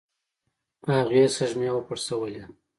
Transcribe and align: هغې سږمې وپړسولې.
هغې 0.91 1.23
سږمې 1.35 1.69
وپړسولې. 1.73 2.43